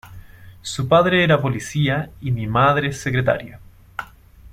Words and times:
Su 0.63 0.87
padre 0.87 1.23
era 1.23 1.39
policía 1.43 2.09
y 2.21 2.31
mi 2.31 2.47
madre 2.47 2.91
secretaria. 2.91 3.59